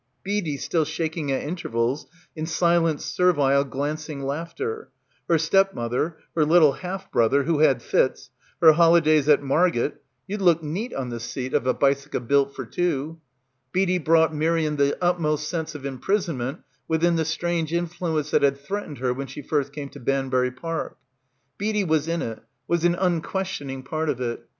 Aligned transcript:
Beadie 0.25 0.57
still 0.59 0.83
shaking 0.83 1.31
at 1.31 1.43
intervals 1.43 2.07
in 2.35 2.47
silent 2.47 3.03
servile 3.03 3.63
glancing 3.63 4.23
laughter, 4.23 4.89
her 5.29 5.37
stepmother, 5.37 6.17
her 6.33 6.43
little 6.43 6.71
half 6.73 7.11
brother 7.11 7.43
who 7.43 7.59
had 7.59 7.83
fits, 7.83 8.31
her 8.61 8.71
holidays 8.71 9.29
at 9.29 9.33
8 9.33 9.35
7 9.35 9.35
PILGRIMAGE 9.35 9.47
Margate, 9.75 9.93
"you'd 10.25 10.41
look 10.41 10.63
neat, 10.63 10.91
on 10.95 11.09
the 11.09 11.19
seat, 11.19 11.53
of 11.53 11.67
a 11.67 11.75
bicyka 11.75 12.19
made 12.27 12.55
for 12.55 12.65
two"— 12.65 13.19
Beadie 13.73 14.03
brought 14.03 14.33
Miriam 14.33 14.77
the 14.77 14.97
utmost 15.03 15.47
sense 15.47 15.75
of 15.75 15.85
imprisonment 15.85 16.61
within 16.87 17.15
the 17.15 17.23
strange 17.23 17.71
influence 17.71 18.31
that 18.31 18.41
had 18.41 18.57
threatened 18.59 18.97
her 18.97 19.13
when 19.13 19.27
she 19.27 19.43
first 19.43 19.71
came 19.71 19.89
to 19.89 19.99
Banbury 19.99 20.49
Park. 20.49 20.97
Beadie 21.59 21.83
was 21.87 22.07
in 22.07 22.23
it, 22.23 22.39
was 22.67 22.83
an 22.83 22.95
unquestioning 22.95 23.83
part 23.83 24.09
of 24.09 24.19
it. 24.19 24.47